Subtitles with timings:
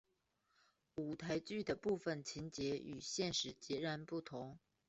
[0.95, 4.57] 舞台剧的部分情节与现实截然不同。